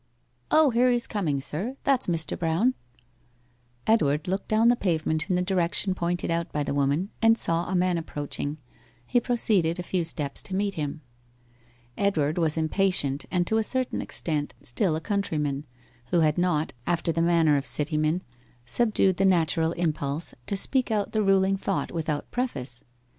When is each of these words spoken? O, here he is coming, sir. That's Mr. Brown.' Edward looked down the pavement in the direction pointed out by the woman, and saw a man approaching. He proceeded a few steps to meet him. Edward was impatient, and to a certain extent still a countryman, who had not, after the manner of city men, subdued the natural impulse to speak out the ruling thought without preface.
O, 0.49 0.71
here 0.71 0.89
he 0.89 0.95
is 0.95 1.05
coming, 1.05 1.39
sir. 1.39 1.77
That's 1.83 2.07
Mr. 2.07 2.35
Brown.' 2.35 2.73
Edward 3.85 4.27
looked 4.27 4.47
down 4.47 4.69
the 4.69 4.75
pavement 4.75 5.29
in 5.29 5.35
the 5.35 5.43
direction 5.43 5.93
pointed 5.93 6.31
out 6.31 6.51
by 6.51 6.63
the 6.63 6.73
woman, 6.73 7.11
and 7.21 7.37
saw 7.37 7.67
a 7.69 7.75
man 7.75 7.99
approaching. 7.99 8.57
He 9.05 9.19
proceeded 9.19 9.77
a 9.77 9.83
few 9.83 10.03
steps 10.03 10.41
to 10.41 10.55
meet 10.55 10.73
him. 10.73 11.01
Edward 11.99 12.39
was 12.39 12.57
impatient, 12.57 13.25
and 13.29 13.45
to 13.45 13.57
a 13.59 13.63
certain 13.63 14.01
extent 14.01 14.55
still 14.63 14.95
a 14.95 15.01
countryman, 15.01 15.67
who 16.09 16.21
had 16.21 16.35
not, 16.39 16.73
after 16.87 17.11
the 17.11 17.21
manner 17.21 17.55
of 17.55 17.65
city 17.67 17.95
men, 17.95 18.23
subdued 18.65 19.17
the 19.17 19.23
natural 19.25 19.71
impulse 19.73 20.33
to 20.47 20.57
speak 20.57 20.89
out 20.89 21.11
the 21.11 21.21
ruling 21.21 21.57
thought 21.57 21.91
without 21.91 22.31
preface. 22.31 22.83